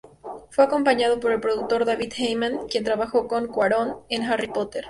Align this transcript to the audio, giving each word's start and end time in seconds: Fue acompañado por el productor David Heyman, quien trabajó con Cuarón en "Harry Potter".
Fue 0.49 0.63
acompañado 0.63 1.19
por 1.19 1.31
el 1.31 1.39
productor 1.39 1.85
David 1.85 2.11
Heyman, 2.17 2.67
quien 2.67 2.83
trabajó 2.83 3.27
con 3.27 3.45
Cuarón 3.49 3.97
en 4.09 4.23
"Harry 4.23 4.47
Potter". 4.47 4.79